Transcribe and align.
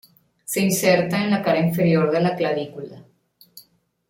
Se 0.45 0.59
inserta 0.59 1.23
en 1.23 1.29
la 1.29 1.43
cara 1.43 1.59
inferior 1.59 2.09
de 2.09 2.21
la 2.21 2.35
clavícula. 2.35 3.05